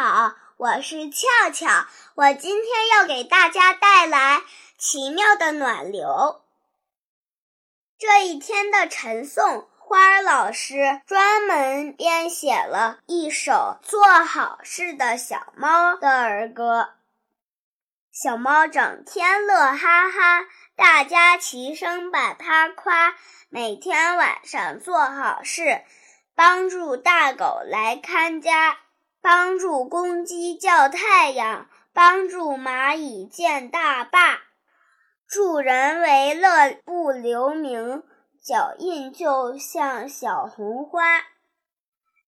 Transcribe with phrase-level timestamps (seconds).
[0.00, 1.88] 好，我是俏俏。
[2.14, 4.42] 我今天要给大家带来
[4.78, 6.40] 奇妙的暖流。
[7.98, 16.90] 这一天的晨诵，花儿老师专门编写了一首做好事的小猫的儿歌。
[18.12, 20.46] 小猫整天乐哈哈，
[20.76, 23.16] 大家齐声把它夸。
[23.48, 25.82] 每天晚上做好事，
[26.36, 28.78] 帮助大狗来看家。
[29.30, 34.40] 帮助公鸡叫太阳，帮助蚂蚁建大坝，
[35.28, 38.04] 助人为乐不留名，
[38.42, 41.02] 脚印就像小红花。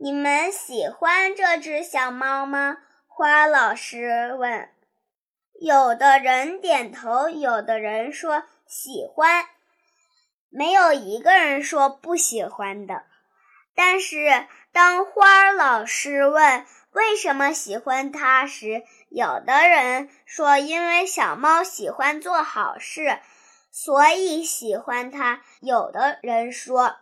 [0.00, 2.76] 你们喜欢这只小猫吗？
[3.08, 4.70] 花老师问。
[5.60, 9.46] 有的人点头，有的人说喜欢，
[10.48, 13.02] 没有一个人说不喜欢的。
[13.76, 23.18] 但是当花老师问，为什么喜欢它时，有的人说因为小猫喜欢做好事，
[23.72, 26.94] 所以喜欢它；有的人说，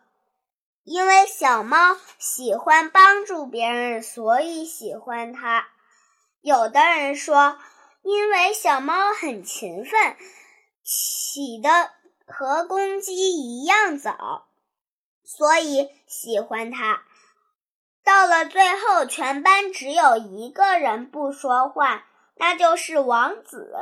[0.83, 5.67] 因为小猫喜欢帮助别人，所以喜欢它；
[6.41, 7.59] 有的人说，
[8.03, 10.17] 因为小猫很勤奋，
[10.83, 11.91] 起得
[12.27, 14.49] 和公鸡一样早，
[15.23, 17.03] 所以喜欢它。
[18.05, 22.05] 到了最后，全班只有一个人不说话，
[22.37, 23.75] 那就是王子。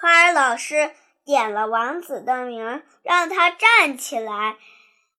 [0.00, 0.92] 花儿老师
[1.24, 4.56] 点了王子的名，让他站起来，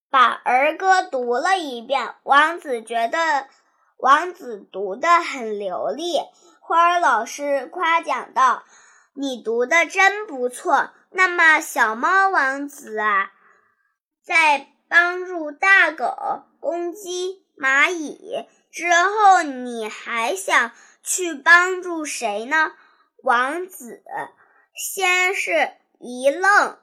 [0.09, 2.15] 把儿歌读了一遍。
[2.23, 3.47] 王子觉得
[3.97, 6.19] 王子读得很流利，
[6.61, 8.63] 花儿老师夸奖道
[9.15, 13.31] ：“你读的真不错。”那么，小猫王子啊，
[14.23, 17.42] 在帮助大狗、公鸡。
[17.57, 20.71] 蚂蚁之后，你还想
[21.03, 22.73] 去帮助谁呢？
[23.21, 24.03] 王子
[24.75, 26.77] 先是一愣，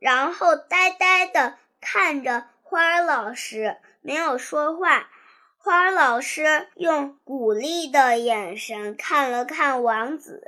[0.00, 5.10] 然后呆呆地看着花儿老师，没有说话。
[5.58, 10.42] 花儿老师用鼓励的眼神看了看王子，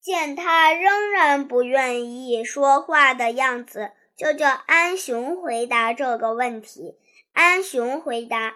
[0.00, 6.98] 见他仍然不愿意说话的样子，就叫安熊回答这个问题。
[7.32, 8.54] 安熊回答。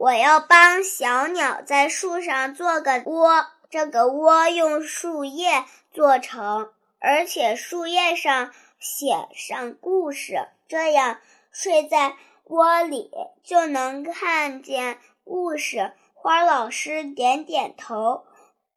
[0.00, 11.18] 我要帮小鸟在树上做个窝，这个窝用树叶做成，而且树叶上写上故事，这样
[11.52, 13.10] 睡在窝里
[13.44, 15.92] 就能看见故事。
[16.14, 18.24] 花老师点点头，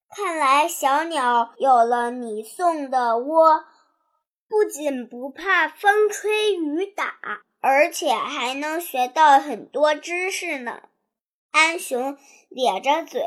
[0.09, 3.63] 看来小鸟有了你送的窝，
[4.49, 7.13] 不仅不怕风吹雨打，
[7.61, 10.81] 而且还能学到很多知识呢。
[11.53, 12.17] 安熊
[12.49, 13.21] 咧着嘴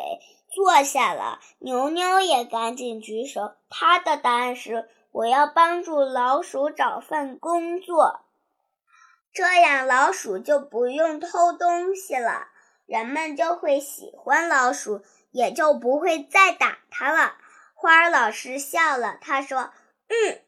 [0.50, 3.54] 坐下了，牛牛也赶紧举手。
[3.70, 8.22] 他的答案是：我要帮助老鼠找份工作，
[9.32, 12.48] 这样老鼠就不用偷东西了，
[12.84, 17.36] 人们就会喜欢老鼠，也就不会再打它了。
[17.74, 19.70] 花儿老师笑了，他说
[20.10, 20.40] ：“嗯，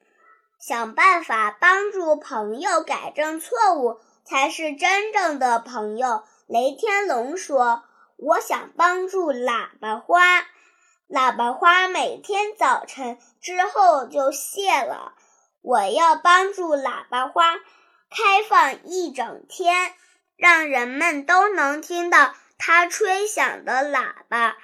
[0.59, 7.84] 想办法帮助朋友改正错误，才是真正的朋友。”雷天龙说
[8.16, 10.47] ：“我想帮助喇叭花，
[11.06, 15.12] 喇叭花每天早晨之后就谢了。
[15.60, 17.56] 我要帮助喇叭花
[18.09, 19.92] 开放一整天，
[20.38, 24.56] 让人们都能听到它吹响的喇叭。”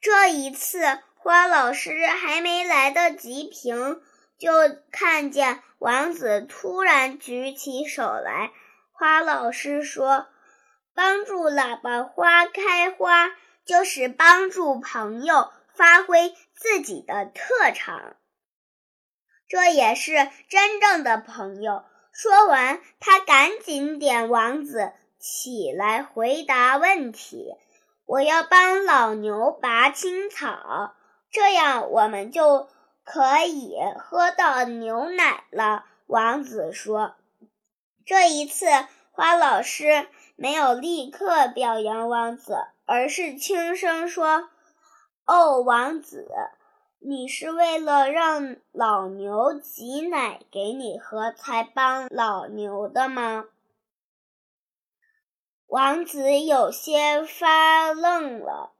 [0.00, 4.00] 这一次，花老师还没来得及评，
[4.38, 4.52] 就
[4.92, 8.52] 看见王子突然举起手来。
[8.92, 10.28] 花老师说。
[10.94, 13.30] 帮助喇叭花开花，
[13.64, 18.16] 就是帮助朋友发挥自己的特长，
[19.48, 21.84] 这也是真正的朋友。
[22.12, 27.54] 说完，他赶紧点王子起来回答问题
[28.04, 30.94] ：“我要帮老牛拔青草，
[31.30, 32.68] 这样我们就
[33.02, 37.14] 可以喝到牛奶了。”王子说
[38.04, 38.66] ：“这一次，
[39.10, 40.06] 花老师。”
[40.36, 44.48] 没有立刻表扬王子，而是轻声说
[45.26, 46.28] ：“哦，王子，
[46.98, 53.44] 你是为了让老牛挤奶给你喝才帮老牛的吗？”
[55.68, 58.72] 王子有些发愣了，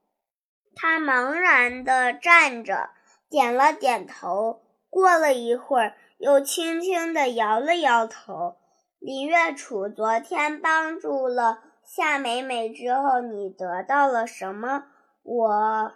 [0.74, 2.90] 他茫然地站着，
[3.30, 4.62] 点了点头。
[4.90, 8.56] 过了一会儿，又轻轻地摇了摇头。
[9.04, 14.84] 李月楚昨天帮助了夏美美之后，你得到了什么？
[15.24, 15.92] 我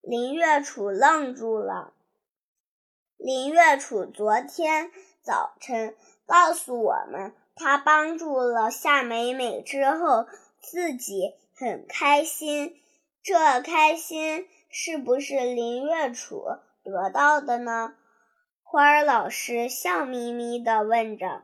[0.00, 1.92] 林月楚愣住了。
[3.18, 4.90] 林月楚昨天
[5.20, 10.26] 早晨告诉我们，他帮助了夏美美之后，
[10.62, 12.80] 自己很开心。
[13.22, 16.46] 这开心是不是林月楚
[16.82, 17.94] 得到的呢？
[18.62, 21.42] 花儿老师笑眯眯地问着。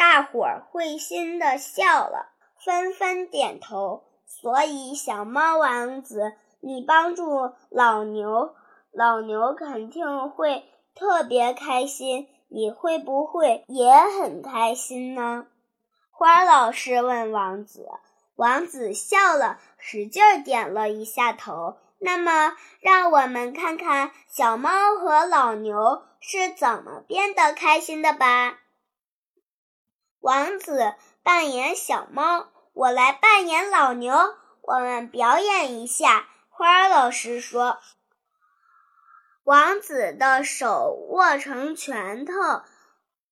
[0.00, 2.30] 大伙儿会心地笑了，
[2.64, 4.04] 纷纷点头。
[4.24, 8.54] 所以，小猫王子，你帮助老牛，
[8.92, 10.64] 老牛肯定会
[10.94, 12.28] 特别开心。
[12.48, 15.46] 你会不会也很开心呢？
[16.10, 17.86] 花老师问王子。
[18.36, 21.76] 王子笑了，使劲点了一下头。
[21.98, 28.59] 那么，让我们看看小猫和老牛是怎么变得开心的吧。
[30.20, 34.14] 王子扮演小猫，我来扮演老牛。
[34.60, 36.28] 我们表演一下。
[36.50, 37.78] 花儿老师说
[39.44, 42.34] ：“王子的手握成拳头，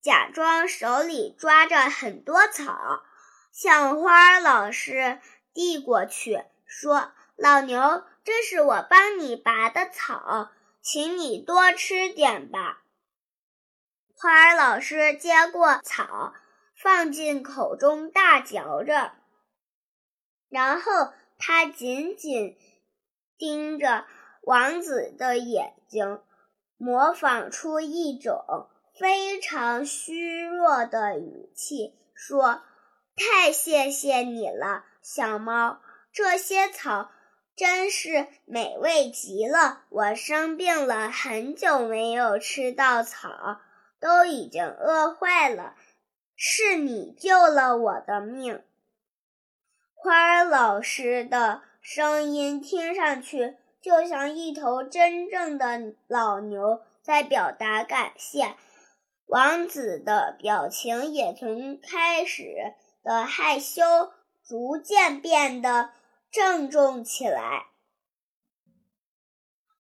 [0.01, 3.03] 假装手里抓着很多草，
[3.53, 5.21] 向花儿老师
[5.53, 10.49] 递过去，说：‘老牛，这是我帮你拔的草，
[10.81, 12.81] 请你多吃点吧。’
[14.17, 16.33] 花儿老师接过草。”
[16.81, 19.11] 放进口中大嚼着，
[20.49, 22.57] 然后他紧紧
[23.37, 24.07] 盯着
[24.43, 26.23] 王子的眼睛，
[26.77, 32.63] 模仿出一种非常虚弱的语气说
[33.19, 35.81] ：“太谢谢你了，小猫，
[36.13, 37.11] 这些草
[37.57, 39.83] 真是美味极了。
[39.89, 43.61] 我生病了很久，没有吃到草，
[43.99, 45.75] 都已经饿坏了。”
[46.41, 48.63] 是你救了我的命，
[49.93, 58.55] 花儿老师的声音听上去就像一头真正的老牛在表达感谢。
[59.27, 63.83] 王子的表情也从开始的害羞
[64.45, 65.91] 逐渐变得
[66.31, 67.67] 郑重起来。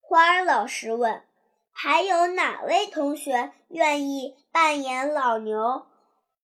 [0.00, 1.22] 花儿老师问
[1.70, 5.86] ：“还有哪位同学愿意扮演老牛？”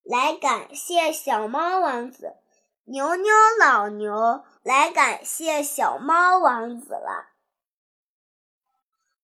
[0.04, 2.36] 来感谢小猫王子，
[2.84, 7.30] 牛牛老牛来感谢小猫王子了。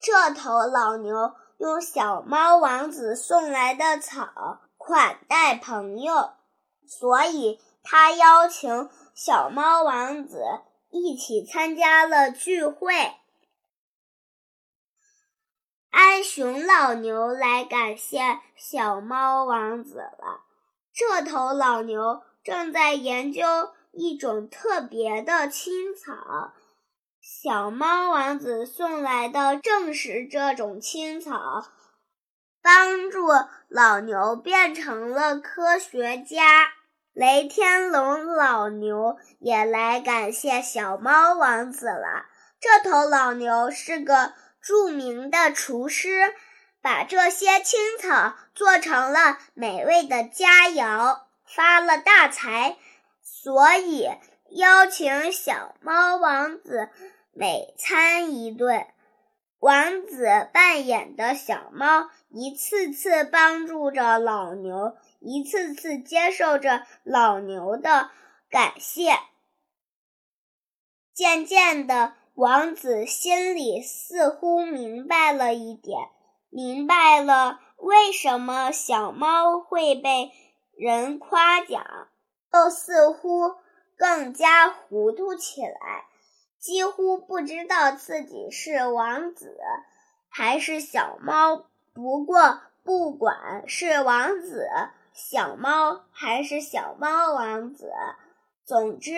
[0.01, 6.33] 这头老牛用小猫王子送来的草款待朋友，
[6.87, 10.43] 所以他邀请小猫王子
[10.89, 12.95] 一起参加了聚会。
[15.91, 20.47] 安熊老牛来感谢小猫王子了。
[21.01, 23.43] 这头老牛正在研究
[23.91, 26.53] 一种特别的青草，
[27.23, 31.67] 小猫王子送来的正是这种青草，
[32.63, 33.29] 帮助
[33.69, 36.69] 老牛变成了科学家。
[37.15, 42.27] 雷天龙老牛也来感谢小猫王子了。
[42.61, 46.35] 这头老牛是个著名的厨师。
[46.83, 52.77] 把这些青草做成了美味的佳肴，发了大财，
[53.23, 54.09] 所以
[54.51, 56.89] 邀请小猫王子
[57.33, 58.87] 每餐一顿。
[59.59, 68.11] 王子扮演的小猫一次次帮助着老牛，一次次接受着老牛的
[68.49, 69.19] 感谢。
[71.13, 76.09] 渐渐的，王子心里似乎明白了一点。
[76.51, 80.33] 明白了，为什么小猫会被
[80.77, 82.09] 人夸奖，
[82.53, 83.55] 又似乎
[83.97, 86.05] 更加糊涂起来，
[86.59, 89.57] 几乎不知道自己是王子
[90.29, 91.67] 还是小猫。
[91.95, 94.69] 不过，不管是王子、
[95.13, 97.93] 小猫还是小猫王子，
[98.65, 99.13] 总之，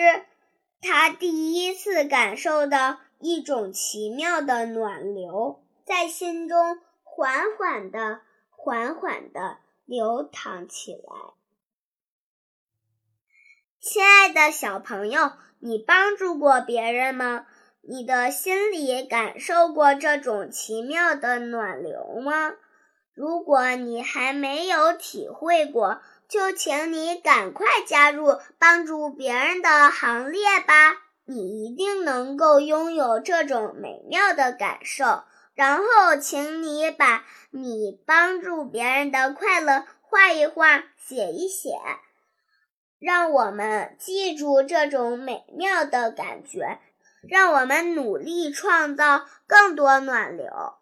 [0.81, 6.79] 他第一次感受到一种奇妙的暖流在心中。
[7.15, 11.33] 缓缓的，缓缓的流淌起来。
[13.79, 17.45] 亲爱的小朋友，你帮助过别人吗？
[17.81, 22.55] 你的心里感受过这种奇妙的暖流吗？
[23.13, 30.97] 如果你还没有体会过，就请你赶快加入帮助别人的行列吧！
[31.25, 35.23] 你一定能够拥有这种美妙的感受。
[35.55, 41.77] 然后，请你把你帮助别人的快乐画一画，写一写，
[42.99, 46.79] 让我们记住这种美妙的感觉。
[47.25, 50.73] 让我们努力创造更多暖流。